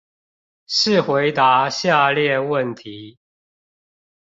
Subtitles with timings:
[0.67, 3.19] 試回答下列問題